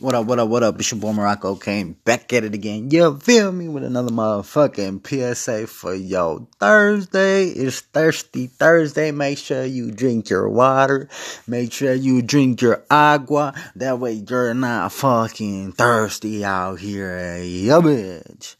What 0.00 0.14
up, 0.14 0.24
what 0.24 0.38
up, 0.38 0.48
what 0.48 0.62
up? 0.62 0.80
It's 0.80 0.90
your 0.90 0.98
boy 0.98 1.12
Morocco 1.12 1.56
Kane 1.56 1.94
back 2.06 2.32
at 2.32 2.42
it 2.42 2.54
again. 2.54 2.90
You 2.90 3.18
feel 3.18 3.52
me 3.52 3.68
with 3.68 3.84
another 3.84 4.10
motherfucking 4.10 5.06
PSA 5.06 5.66
for 5.66 5.94
yo 5.94 6.48
Thursday. 6.58 7.48
It's 7.48 7.80
Thirsty 7.80 8.46
Thursday. 8.46 9.10
Make 9.10 9.36
sure 9.36 9.62
you 9.66 9.90
drink 9.90 10.30
your 10.30 10.48
water. 10.48 11.10
Make 11.46 11.74
sure 11.74 11.92
you 11.92 12.22
drink 12.22 12.62
your 12.62 12.82
agua. 12.90 13.52
That 13.76 13.98
way 13.98 14.12
you're 14.26 14.54
not 14.54 14.90
fucking 14.90 15.72
thirsty 15.72 16.46
out 16.46 16.80
here, 16.80 17.36
yeah, 17.36 17.80
bitch. 17.80 18.56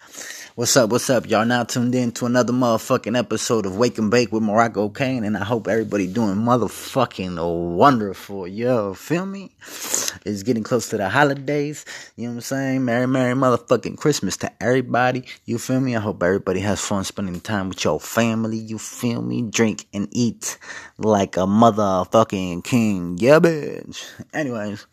What's 0.57 0.77
up? 0.77 0.91
What's 0.91 1.09
up? 1.09 1.27
Y'all 1.27 1.47
now 1.47 1.65
tuned 1.65 1.95
in 1.95 2.13
to 2.13 2.27
another 2.27 2.53
motherfucking 2.53 3.17
episode 3.17 3.65
of 3.65 3.79
Wake 3.79 3.97
and 3.97 4.11
Bake 4.11 4.31
with 4.31 4.43
Morocco 4.43 4.91
Kane, 4.91 5.25
and 5.25 5.39
I 5.39 5.45
hope 5.45 5.69
everybody 5.69 6.07
doing 6.07 6.35
motherfucking 6.35 7.77
wonderful. 7.77 8.47
Yo, 8.47 8.93
feel 8.93 9.25
me? 9.25 9.53
It's 10.27 10.43
getting 10.43 10.63
close 10.63 10.89
to 10.91 10.97
the 10.97 11.09
holidays. 11.09 11.85
You 12.17 12.25
know 12.25 12.31
what 12.31 12.37
I'm 12.37 12.41
saying? 12.43 12.85
Merry, 12.85 13.07
Merry 13.07 13.35
motherfucking 13.35 13.99
Christmas 13.99 14.37
to 14.39 14.51
everybody. 14.63 15.25
You 15.45 15.59
feel 15.59 15.81
me? 15.81 15.97
I 15.97 16.01
hope 16.01 16.23
everybody 16.23 16.61
has 16.61 16.81
fun 16.81 17.05
spending 17.05 17.41
time 17.41 17.69
with 17.71 17.85
your 17.85 17.99
family. 18.01 18.59
You 18.59 18.79
feel 18.79 19.23
me? 19.23 19.43
Drink 19.43 19.87
and 19.93 20.09
eat 20.13 20.59
like 20.99 21.37
a 21.37 21.41
motherfucking 21.41 22.65
king. 22.65 23.17
Yeah, 23.19 23.41
bitch. 23.41 24.05
Anyways, 24.35 24.87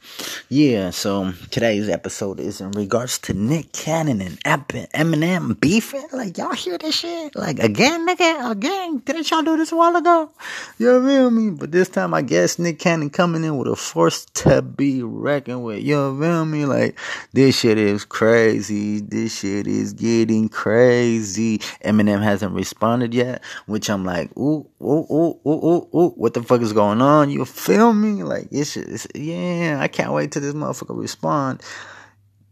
yeah, 0.50 0.92
so 0.92 1.34
today's 1.52 1.90
episode 1.90 2.40
is 2.40 2.62
in 2.62 2.72
regards 2.72 3.20
to 3.20 3.34
Nick 3.34 3.74
Cannon 3.74 4.22
and 4.22 4.40
Eminem 4.44 5.60
beefing. 5.60 6.08
Like, 6.14 6.38
y'all 6.38 6.54
hear 6.54 6.78
this 6.78 6.96
shit? 6.96 7.36
Like, 7.36 7.60
again, 7.60 8.08
nigga, 8.08 8.52
again. 8.52 9.00
Didn't 9.00 9.30
y'all 9.30 9.44
do 9.44 9.58
this 9.58 9.72
a 9.72 9.76
while 9.76 9.96
ago? 9.96 10.32
You 10.78 11.06
feel 11.06 11.32
me? 11.32 11.50
But 11.50 11.72
this 11.72 11.90
time, 11.90 12.14
I 12.14 12.22
guess 12.22 12.58
Nick 12.60 12.80
Cannon 12.80 13.10
coming 13.10 13.44
in 13.44 13.58
with 13.58 13.68
a 13.68 13.76
force 13.76 14.26
to 14.26 14.62
be 14.62 15.04
reckoned 15.18 15.64
with. 15.64 15.84
You 15.84 16.20
feel 16.20 16.46
me? 16.46 16.66
Like, 16.66 17.00
this 17.34 17.60
shit 17.60 17.78
is 17.78 18.06
crazy. 18.06 19.00
This 19.00 19.40
shit 19.40 19.68
is 19.68 19.94
getting 19.94 20.50
crazy. 20.50 21.60
Eminem 21.84 22.22
hasn't 22.22 22.54
responded 22.54 23.14
yet, 23.14 23.44
which 23.66 23.90
I'm 23.90 24.06
like, 24.06 24.36
ooh, 24.38 24.68
ooh, 24.82 25.06
ooh, 25.12 25.40
ooh, 25.46 25.50
ooh, 25.50 25.90
ooh. 25.96 26.14
What 26.16 26.34
the 26.34 26.44
fuck 26.44 26.62
is 26.62 26.74
going 26.74 27.02
on? 27.02 27.30
You 27.30 27.46
feel 27.46 27.94
me? 27.94 28.24
Like, 28.24 28.48
it's 28.52 28.74
just, 28.74 29.08
yeah, 29.16 29.78
I 29.80 29.88
can't 29.88 30.14
wait 30.14 30.32
till 30.32 30.42
this 30.42 30.54
motherfucker 30.54 31.00
respond. 31.00 31.62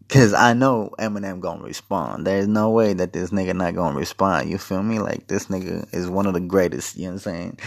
Cause 0.08 0.33
I 0.33 0.53
know 0.53 0.91
Eminem 0.99 1.39
gonna 1.39 1.63
respond. 1.63 2.27
There's 2.27 2.47
no 2.47 2.69
way 2.69 2.93
that 2.93 3.11
this 3.11 3.31
nigga 3.31 3.55
not 3.55 3.73
gonna 3.73 3.97
respond. 3.97 4.49
You 4.52 4.59
feel 4.59 4.83
me? 4.83 4.99
Like 4.99 5.27
this 5.27 5.47
nigga 5.47 5.91
is 5.95 6.08
one 6.08 6.27
of 6.27 6.36
the 6.36 6.39
greatest. 6.39 6.95
You 6.95 7.05
know 7.05 7.13
what 7.13 7.13
I'm 7.13 7.19
saying? 7.19 7.59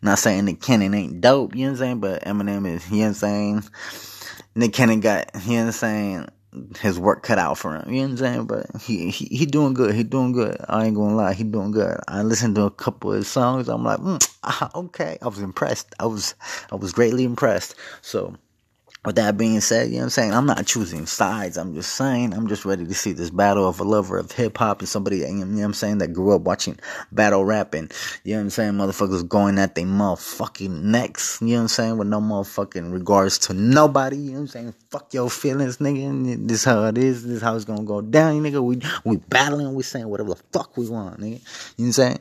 Not 0.00 0.18
saying 0.18 0.46
that 0.46 0.62
Cannon 0.62 0.94
ain't 0.94 1.20
dope. 1.20 1.54
You 1.54 1.66
know 1.66 1.72
what 1.72 1.72
I'm 1.72 1.78
saying? 1.78 2.00
But 2.00 2.24
Eminem 2.24 2.66
is. 2.66 2.90
You 2.90 2.96
know 2.96 3.02
what 3.02 3.08
I'm 3.08 3.14
saying? 3.14 3.64
Nick 4.54 4.72
Cannon 4.72 5.00
got. 5.00 5.30
You 5.44 5.52
know 5.52 5.56
what 5.58 5.66
I'm 5.66 5.72
saying? 5.72 6.26
His 6.80 6.98
work 6.98 7.22
cut 7.22 7.38
out 7.38 7.56
for 7.56 7.74
him. 7.76 7.92
You 7.92 8.02
know 8.02 8.08
what 8.08 8.10
I'm 8.10 8.16
saying? 8.18 8.46
But 8.46 8.66
he 8.82 9.10
he 9.10 9.24
he 9.26 9.46
doing 9.46 9.72
good. 9.74 9.94
He 9.94 10.02
doing 10.02 10.32
good. 10.32 10.56
I 10.68 10.86
ain't 10.86 10.96
gonna 10.96 11.16
lie. 11.16 11.32
He 11.32 11.44
doing 11.44 11.70
good. 11.70 11.98
I 12.08 12.22
listened 12.22 12.56
to 12.56 12.64
a 12.64 12.70
couple 12.70 13.12
of 13.12 13.16
his 13.18 13.28
songs. 13.28 13.68
I'm 13.68 13.84
like, 13.84 14.00
mm, 14.00 14.74
okay. 14.74 15.18
I 15.22 15.28
was 15.28 15.38
impressed. 15.38 15.94
I 15.98 16.06
was 16.06 16.34
I 16.70 16.76
was 16.76 16.92
greatly 16.92 17.24
impressed. 17.24 17.74
So 18.02 18.36
with 19.04 19.16
that 19.16 19.36
being 19.36 19.60
said, 19.60 19.88
you 19.88 19.94
know 19.94 19.98
what 19.98 20.04
I'm 20.04 20.10
saying? 20.10 20.32
I'm 20.32 20.46
not 20.46 20.64
choosing 20.64 21.06
sides. 21.06 21.56
I'm 21.56 21.74
just 21.74 21.96
saying, 21.96 22.32
I'm 22.32 22.46
just 22.46 22.64
ready 22.64 22.86
to 22.86 22.94
see 22.94 23.12
this 23.12 23.30
battle 23.30 23.68
of 23.68 23.80
a 23.80 23.84
lover 23.84 24.16
of 24.16 24.30
hip 24.30 24.58
hop 24.58 24.78
and 24.78 24.88
somebody, 24.88 25.18
you 25.18 25.32
know 25.32 25.56
what 25.56 25.64
I'm 25.64 25.74
saying, 25.74 25.98
that 25.98 26.12
grew 26.12 26.34
up 26.34 26.42
watching 26.42 26.78
battle 27.10 27.44
rapping. 27.44 27.90
You 28.22 28.34
know 28.34 28.38
what 28.38 28.44
I'm 28.44 28.50
saying? 28.50 28.72
Motherfuckers 28.74 29.28
going 29.28 29.58
at 29.58 29.74
their 29.74 29.86
motherfucking 29.86 30.82
necks. 30.82 31.40
You 31.40 31.48
know 31.48 31.54
what 31.54 31.60
I'm 31.62 31.68
saying? 31.68 31.98
With 31.98 32.08
no 32.08 32.20
motherfucking 32.20 32.92
regards 32.92 33.38
to 33.40 33.54
nobody. 33.54 34.16
You 34.16 34.22
know 34.22 34.32
what 34.32 34.40
I'm 34.40 34.48
saying? 34.48 34.74
Fuck 34.90 35.12
your 35.14 35.28
feelings, 35.28 35.78
nigga. 35.78 36.46
This 36.46 36.64
how 36.64 36.84
it 36.84 36.98
is. 36.98 37.26
This 37.26 37.42
how 37.42 37.56
it's 37.56 37.64
gonna 37.64 37.82
go 37.82 38.02
down, 38.02 38.40
nigga. 38.40 38.62
We, 38.62 38.80
we 39.04 39.16
battling. 39.16 39.74
We 39.74 39.82
saying 39.82 40.06
whatever 40.06 40.34
the 40.34 40.42
fuck 40.52 40.76
we 40.76 40.88
want, 40.88 41.18
nigga. 41.18 41.24
You 41.24 41.30
know 41.32 41.38
what 41.38 41.86
I'm 41.86 41.92
saying? 41.92 42.18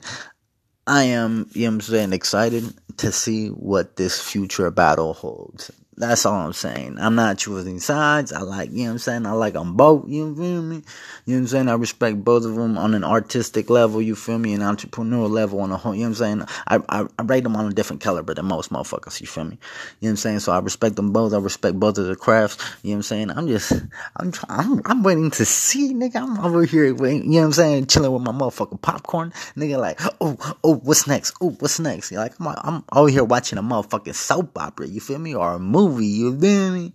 I 0.88 1.04
am, 1.04 1.48
you 1.54 1.62
know 1.62 1.68
what 1.68 1.74
I'm 1.76 1.82
saying, 1.82 2.14
excited 2.14 2.74
to 2.98 3.12
see 3.12 3.50
what 3.50 3.96
this 3.96 4.20
future 4.20 4.70
battle 4.72 5.14
holds. 5.14 5.72
That's 5.98 6.26
all 6.26 6.34
I'm 6.34 6.54
saying. 6.54 6.98
I'm 7.00 7.14
not 7.14 7.38
choosing 7.38 7.80
sides. 7.80 8.32
I 8.34 8.40
like, 8.40 8.72
you 8.72 8.78
know 8.78 8.84
what 8.86 8.92
I'm 8.92 8.98
saying? 9.00 9.26
I 9.28 9.34
like 9.34 9.54
them 9.54 9.76
both. 9.76 10.10
You 10.10 10.34
feel 10.36 10.64
me? 10.64 10.78
You 10.78 10.82
know 10.82 10.84
what 11.26 11.38
I'm 11.38 11.48
saying? 11.48 11.70
I 11.70 11.74
respect 11.74 12.24
both 12.24 12.44
of 12.46 12.56
them 12.56 12.78
on 12.78 12.96
an 12.96 13.04
artistic 13.04 13.70
level. 13.70 14.02
You 14.02 14.16
feel 14.16 14.40
me? 14.40 14.54
An 14.54 14.62
entrepreneurial 14.62 15.30
level 15.30 15.60
on 15.60 15.72
a 15.72 15.78
whole, 15.78 15.94
you 15.94 16.02
know 16.02 16.10
what 16.10 16.22
I'm 16.22 16.40
saying? 16.40 16.48
I, 16.68 16.80
I, 16.90 17.08
I 17.20 17.24
rate 17.24 17.44
them 17.44 17.56
on 17.56 17.68
a 17.68 17.74
different 17.74 18.02
caliber 18.02 18.34
than 18.34 18.46
most 18.46 18.72
motherfuckers. 18.72 19.22
You 19.22 19.28
feel 19.28 19.44
me? 19.44 19.60
You 20.00 20.08
know 20.08 20.08
what 20.08 20.10
I'm 20.10 20.18
saying? 20.18 20.40
So 20.40 20.54
I 20.54 20.60
respect 20.60 20.96
them 20.96 21.12
both. 21.12 21.34
I 21.34 21.38
respect 21.38 21.80
both 21.80 22.00
of 22.00 22.08
the 22.08 22.16
crafts. 22.16 22.58
You 22.82 22.92
know 22.92 22.94
what 22.94 22.98
I'm 22.98 23.04
saying? 23.04 23.32
I'm 23.32 23.48
just, 23.48 23.72
I'm, 24.16 24.34
I'm, 24.50 24.82
I'm 24.86 25.04
waiting 25.04 25.30
to 25.32 25.46
see, 25.46 25.94
nigga. 25.94 26.16
I'm 26.16 26.40
over 26.40 26.64
here 26.64 26.96
waiting, 26.96 27.26
you 27.26 27.32
know 27.32 27.40
what 27.42 27.46
I'm 27.48 27.54
saying? 27.54 27.88
Chilling 27.88 28.12
with 28.12 28.24
my 28.24 28.32
motherfucking 28.32 28.82
popcorn. 28.82 29.34
Nigga, 29.56 29.78
like, 29.78 30.00
oh, 30.22 30.38
oh, 30.64 30.76
what's 30.78 31.06
next? 31.06 31.36
Oh, 31.42 31.52
what's 31.60 31.80
next? 31.80 32.12
You're 32.12 32.22
like, 32.22 32.34
I'm, 32.40 32.48
I'm 32.64 32.81
over 32.92 33.10
here 33.10 33.24
watching 33.24 33.58
a 33.58 33.64
motherfucking 33.64 34.16
soap 34.16 34.58
opera. 34.58 34.88
You 34.88 35.00
feel 35.00 35.20
me? 35.20 35.36
Or 35.36 35.54
a 35.54 35.60
movie 35.60 36.06
you 36.06 36.40
feel 36.40 36.72
me? 36.72 36.94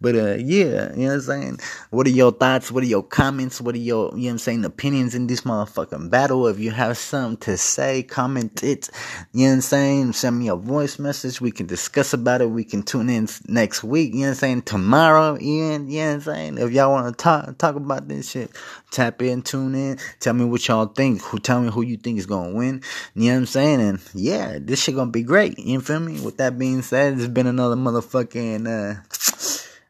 But 0.00 0.14
uh 0.14 0.34
yeah, 0.34 0.92
you 0.94 1.06
know 1.06 1.06
what 1.06 1.14
I'm 1.14 1.20
saying? 1.20 1.60
What 1.90 2.06
are 2.06 2.10
your 2.10 2.32
thoughts? 2.32 2.70
What 2.70 2.82
are 2.82 2.86
your 2.86 3.02
comments? 3.02 3.60
What 3.60 3.74
are 3.74 3.78
your 3.78 4.10
you 4.14 4.16
know 4.16 4.26
what 4.26 4.30
I'm 4.32 4.38
saying 4.38 4.64
opinions 4.64 5.14
in 5.14 5.26
this 5.26 5.42
motherfucking 5.42 6.10
battle? 6.10 6.46
If 6.46 6.58
you 6.58 6.70
have 6.70 6.96
something 6.96 7.38
to 7.38 7.56
say, 7.56 8.02
comment 8.02 8.62
it. 8.62 8.88
You 9.32 9.44
know 9.44 9.50
what 9.50 9.54
I'm 9.54 9.60
saying? 9.62 10.12
Send 10.12 10.38
me 10.38 10.48
a 10.48 10.56
voice 10.56 10.98
message. 10.98 11.40
We 11.40 11.50
can 11.50 11.66
discuss 11.66 12.12
about 12.12 12.40
it. 12.40 12.50
We 12.50 12.64
can 12.64 12.82
tune 12.82 13.08
in 13.10 13.28
next 13.46 13.82
week, 13.84 14.12
you 14.12 14.20
know 14.20 14.26
what 14.26 14.28
I'm 14.30 14.34
saying? 14.36 14.62
Tomorrow, 14.62 15.38
you 15.38 15.78
know 15.78 15.78
what 15.78 16.02
I'm 16.14 16.20
saying? 16.20 16.58
If 16.58 16.72
y'all 16.72 16.92
wanna 16.92 17.12
talk 17.12 17.58
talk 17.58 17.76
about 17.76 18.08
this 18.08 18.30
shit, 18.30 18.50
tap 18.90 19.20
in, 19.22 19.42
tune 19.42 19.74
in, 19.74 19.98
tell 20.20 20.34
me 20.34 20.44
what 20.44 20.66
y'all 20.68 20.86
think. 20.86 21.22
Who 21.22 21.38
tell 21.38 21.60
me 21.60 21.70
who 21.70 21.82
you 21.82 21.96
think 21.96 22.18
is 22.18 22.26
gonna 22.26 22.54
win. 22.54 22.82
You 23.14 23.28
know 23.28 23.32
what 23.32 23.38
I'm 23.38 23.46
saying? 23.46 23.80
And 23.80 24.00
yeah, 24.14 24.58
this 24.60 24.82
shit 24.82 24.94
gonna 24.94 25.10
be 25.10 25.22
great. 25.28 25.58
You 25.58 25.80
feel 25.82 26.00
me? 26.00 26.18
With 26.18 26.38
that 26.38 26.58
being 26.58 26.80
said, 26.80 27.12
it's 27.12 27.28
been 27.28 27.46
another 27.46 27.76
motherfucking 27.76 28.64
uh, 28.64 29.02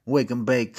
wake 0.04 0.32
and 0.32 0.44
bake 0.44 0.76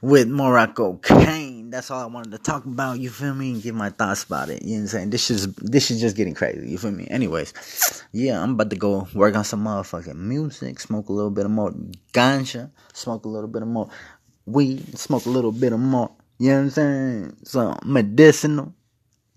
with 0.00 0.28
Morocco 0.28 0.94
Kane. 0.98 1.70
That's 1.70 1.90
all 1.90 2.04
I 2.04 2.06
wanted 2.06 2.30
to 2.30 2.38
talk 2.38 2.64
about. 2.64 3.00
You 3.00 3.10
feel 3.10 3.34
me? 3.34 3.50
And 3.50 3.62
give 3.62 3.74
my 3.74 3.90
thoughts 3.90 4.22
about 4.22 4.48
it. 4.48 4.62
You 4.62 4.68
know 4.68 4.74
what 4.76 4.82
I'm 4.82 4.86
saying? 4.86 5.10
This 5.10 5.28
is 5.28 5.52
this 5.56 5.90
is 5.90 6.00
just 6.00 6.16
getting 6.16 6.34
crazy. 6.34 6.70
You 6.70 6.78
feel 6.78 6.92
me? 6.92 7.08
Anyways, 7.10 8.04
yeah, 8.12 8.40
I'm 8.40 8.52
about 8.52 8.70
to 8.70 8.76
go 8.76 9.08
work 9.12 9.34
on 9.34 9.42
some 9.42 9.64
motherfucking 9.64 10.14
music, 10.14 10.78
smoke 10.78 11.08
a 11.08 11.12
little 11.12 11.32
bit 11.32 11.44
of 11.44 11.50
more 11.50 11.74
ganja, 12.12 12.70
smoke 12.92 13.24
a 13.24 13.28
little 13.28 13.48
bit 13.48 13.62
of 13.62 13.68
more 13.68 13.90
weed, 14.46 14.96
smoke 14.96 15.26
a 15.26 15.30
little 15.30 15.52
bit 15.52 15.72
of 15.72 15.80
more. 15.80 16.12
You 16.38 16.50
know 16.50 16.56
what 16.58 16.62
I'm 16.62 16.70
saying? 16.70 17.36
Some 17.42 17.78
medicinal, 17.84 18.72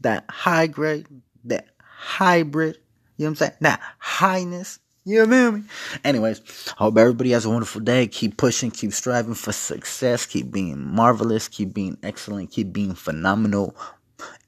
that 0.01 0.25
high 0.29 0.67
grade, 0.67 1.07
that 1.45 1.69
hybrid. 1.79 2.77
You 3.19 3.25
know 3.25 3.31
what 3.31 3.41
I'm 3.41 3.47
saying? 3.47 3.51
That 3.59 3.81
highness. 3.97 4.79
You 5.03 5.25
feel 5.25 5.51
me? 5.51 5.63
Anyways, 6.05 6.41
hope 6.77 6.97
everybody 6.97 7.31
has 7.31 7.43
a 7.43 7.49
wonderful 7.49 7.81
day. 7.81 8.07
Keep 8.07 8.37
pushing, 8.37 8.71
keep 8.71 8.93
striving 8.93 9.33
for 9.33 9.51
success, 9.51 10.25
keep 10.25 10.51
being 10.51 10.79
marvelous, 10.79 11.49
keep 11.49 11.73
being 11.73 11.97
excellent, 12.01 12.49
keep 12.49 12.71
being 12.71 12.93
phenomenal 12.95 13.75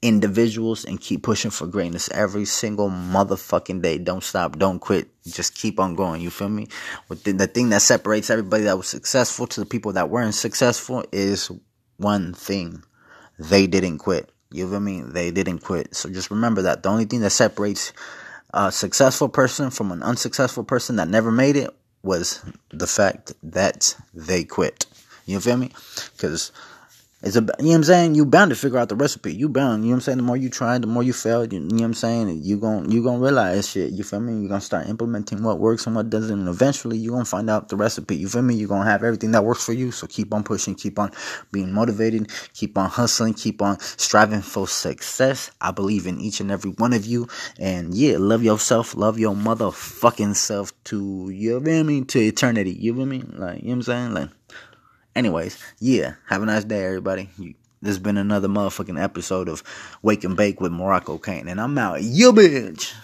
individuals, 0.00 0.86
and 0.86 0.98
keep 0.98 1.22
pushing 1.22 1.50
for 1.50 1.66
greatness 1.66 2.08
every 2.12 2.46
single 2.46 2.88
motherfucking 2.88 3.82
day. 3.82 3.98
Don't 3.98 4.24
stop, 4.24 4.58
don't 4.58 4.78
quit. 4.78 5.10
Just 5.26 5.54
keep 5.54 5.78
on 5.78 5.94
going. 5.94 6.22
You 6.22 6.30
feel 6.30 6.48
me? 6.48 6.68
The, 7.10 7.32
the 7.32 7.46
thing 7.48 7.68
that 7.70 7.82
separates 7.82 8.30
everybody 8.30 8.64
that 8.64 8.78
was 8.78 8.88
successful 8.88 9.46
to 9.48 9.60
the 9.60 9.66
people 9.66 9.92
that 9.92 10.08
weren't 10.08 10.34
successful 10.34 11.04
is 11.12 11.50
one 11.98 12.32
thing. 12.32 12.82
They 13.38 13.66
didn't 13.66 13.98
quit. 13.98 14.32
You 14.50 14.70
feel 14.70 14.80
me? 14.80 15.02
They 15.02 15.30
didn't 15.30 15.58
quit. 15.58 15.94
So 15.94 16.08
just 16.08 16.30
remember 16.30 16.62
that. 16.62 16.82
The 16.82 16.88
only 16.88 17.04
thing 17.04 17.20
that 17.20 17.30
separates 17.30 17.92
a 18.52 18.70
successful 18.72 19.28
person 19.28 19.70
from 19.70 19.92
an 19.92 20.02
unsuccessful 20.02 20.64
person 20.64 20.96
that 20.96 21.08
never 21.08 21.30
made 21.30 21.56
it 21.56 21.70
was 22.02 22.44
the 22.70 22.86
fact 22.86 23.32
that 23.42 23.96
they 24.12 24.44
quit. 24.44 24.86
You 25.26 25.40
feel 25.40 25.56
me? 25.56 25.70
Because 26.16 26.52
it's 27.22 27.36
a, 27.36 27.40
you 27.40 27.46
know 27.46 27.52
what 27.56 27.74
I'm 27.74 27.84
saying? 27.84 28.14
You 28.16 28.26
bound 28.26 28.50
to 28.50 28.56
figure 28.56 28.78
out 28.78 28.88
the 28.88 28.96
recipe. 28.96 29.32
You 29.32 29.48
bound, 29.48 29.84
you 29.84 29.90
know 29.90 29.94
what 29.94 29.96
I'm 29.96 30.00
saying? 30.00 30.18
The 30.18 30.24
more 30.24 30.36
you 30.36 30.50
try, 30.50 30.76
the 30.78 30.88
more 30.88 31.04
you 31.04 31.12
fail, 31.12 31.44
you, 31.44 31.60
you 31.60 31.60
know 31.60 31.74
what 31.76 31.84
I'm 31.84 31.94
saying? 31.94 32.42
You 32.42 32.56
gon' 32.56 32.90
you 32.90 33.02
gonna 33.02 33.20
realize 33.20 33.70
shit, 33.70 33.92
you 33.92 34.02
feel 34.02 34.20
me? 34.20 34.40
You're 34.40 34.48
gonna 34.48 34.60
start 34.60 34.88
implementing 34.88 35.42
what 35.42 35.60
works 35.60 35.86
and 35.86 35.94
what 35.94 36.10
doesn't, 36.10 36.36
and 36.36 36.48
eventually 36.48 36.98
you're 36.98 37.12
gonna 37.12 37.24
find 37.24 37.48
out 37.48 37.68
the 37.68 37.76
recipe. 37.76 38.16
You 38.16 38.28
feel 38.28 38.42
me? 38.42 38.54
You're 38.54 38.68
gonna 38.68 38.90
have 38.90 39.04
everything 39.04 39.30
that 39.32 39.44
works 39.44 39.64
for 39.64 39.72
you. 39.72 39.92
So 39.92 40.06
keep 40.06 40.34
on 40.34 40.42
pushing, 40.42 40.74
keep 40.74 40.98
on 40.98 41.12
being 41.52 41.72
motivated, 41.72 42.30
keep 42.54 42.76
on 42.76 42.90
hustling, 42.90 43.34
keep 43.34 43.62
on 43.62 43.78
striving 43.80 44.42
for 44.42 44.66
success. 44.66 45.50
I 45.60 45.70
believe 45.70 46.06
in 46.06 46.20
each 46.20 46.40
and 46.40 46.50
every 46.50 46.72
one 46.72 46.92
of 46.92 47.06
you. 47.06 47.28
And 47.58 47.94
yeah, 47.94 48.16
love 48.18 48.42
yourself, 48.42 48.96
love 48.96 49.18
your 49.18 49.34
motherfucking 49.34 50.34
self 50.34 50.72
to 50.84 51.30
you 51.30 51.60
feel 51.60 51.84
me? 51.84 52.02
To 52.02 52.20
eternity. 52.20 52.72
You 52.72 52.94
feel 52.94 53.06
me? 53.06 53.20
Like, 53.20 53.62
you 53.62 53.68
know 53.68 53.68
what 53.68 53.74
I'm 53.74 53.82
saying? 53.82 54.14
Like 54.14 54.30
Anyways, 55.14 55.58
yeah, 55.78 56.14
have 56.28 56.42
a 56.42 56.46
nice 56.46 56.64
day, 56.64 56.84
everybody. 56.86 57.28
this 57.36 57.90
has 57.90 57.98
been 57.98 58.16
another 58.16 58.48
motherfucking 58.48 59.02
episode 59.02 59.48
of 59.48 59.62
Wake 60.00 60.24
and 60.24 60.36
Bake 60.36 60.60
with 60.60 60.72
Morocco 60.72 61.18
Kane, 61.18 61.48
and 61.48 61.60
I'm 61.60 61.76
out. 61.76 62.02
You 62.02 62.32
bitch. 62.32 62.94